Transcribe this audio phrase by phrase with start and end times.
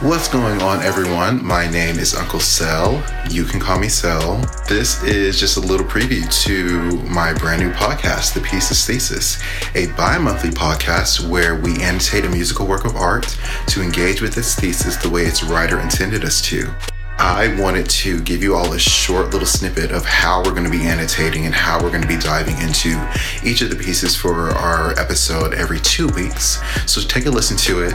[0.00, 1.42] What's going on, everyone?
[1.42, 3.02] My name is Uncle Cell.
[3.30, 4.44] You can call me Cell.
[4.68, 9.40] This is just a little preview to my brand new podcast, The Piece's Thesis,
[9.76, 13.38] a bi monthly podcast where we annotate a musical work of art
[13.68, 16.74] to engage with its thesis the way its writer intended us to.
[17.16, 20.70] I wanted to give you all a short little snippet of how we're going to
[20.70, 23.00] be annotating and how we're going to be diving into
[23.44, 26.60] each of the pieces for our episode every two weeks.
[26.90, 27.94] So take a listen to it,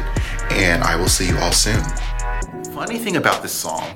[0.51, 1.83] and I will see you all soon.
[2.73, 3.95] Funny thing about this song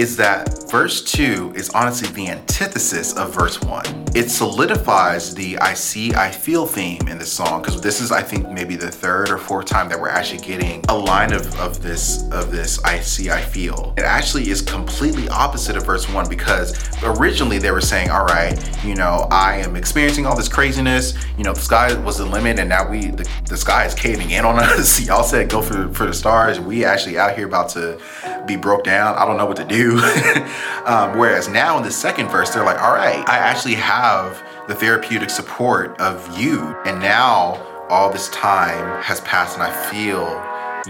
[0.00, 3.84] is that verse 2 is honestly the antithesis of verse 1.
[4.14, 8.22] It solidifies the I see, I feel theme in this song because this is I
[8.22, 11.82] think maybe the third or fourth time that we're actually getting a line of, of
[11.82, 13.92] this of this I see, I feel.
[13.98, 18.58] It actually is completely opposite of verse 1 because originally they were saying, all right,
[18.82, 22.58] you know, I am experiencing all this craziness, you know, the sky was the limit
[22.58, 24.98] and now we the, the sky is caving in on us.
[25.06, 26.58] Y'all said go for, for the stars.
[26.58, 28.00] We actually out here about to
[28.46, 29.16] be broke down.
[29.16, 29.89] I don't know what to do.
[30.86, 34.74] um, whereas now in the second verse, they're like, all right, I actually have the
[34.74, 36.76] therapeutic support of you.
[36.84, 37.54] And now
[37.88, 40.28] all this time has passed and I feel,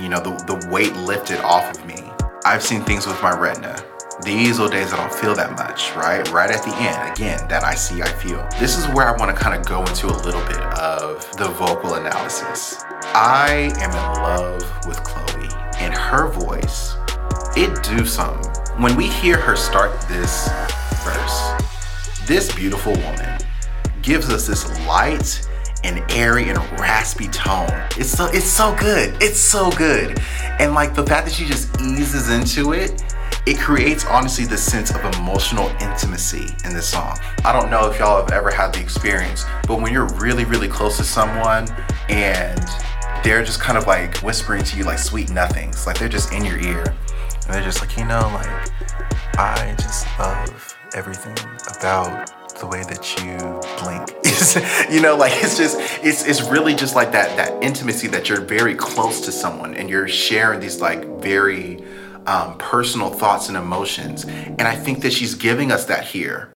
[0.02, 2.10] you know, the, the weight lifted off of me.
[2.44, 3.82] I've seen things with my retina.
[4.22, 6.30] These are days I don't feel that much, right?
[6.30, 8.46] Right at the end, again, that I see, I feel.
[8.58, 11.48] This is where I want to kind of go into a little bit of the
[11.48, 12.84] vocal analysis.
[13.14, 15.48] I am in love with Chloe
[15.78, 16.96] and her voice.
[17.56, 18.39] It do something
[18.80, 20.48] when we hear her start this
[21.04, 21.52] verse,
[22.26, 23.38] this beautiful woman
[24.00, 25.46] gives us this light
[25.84, 27.68] and airy and raspy tone.
[27.98, 29.22] It's so it's so good.
[29.22, 30.18] It's so good.
[30.58, 33.04] And like the fact that she just eases into it,
[33.46, 37.18] it creates honestly the sense of emotional intimacy in this song.
[37.44, 40.68] I don't know if y'all have ever had the experience, but when you're really, really
[40.68, 41.68] close to someone
[42.08, 42.66] and
[43.22, 46.46] they're just kind of like whispering to you like sweet nothings, like they're just in
[46.46, 46.96] your ear
[47.52, 48.70] they're just like, you know, like,
[49.38, 51.36] I just love everything
[51.78, 53.36] about the way that you
[53.82, 54.10] blink.
[54.92, 58.40] you know, like it's just it's it's really just like that that intimacy that you're
[58.40, 61.82] very close to someone and you're sharing these like very
[62.26, 64.24] um, personal thoughts and emotions.
[64.24, 66.52] And I think that she's giving us that here.